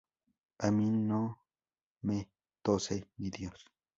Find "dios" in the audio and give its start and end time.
3.29-3.63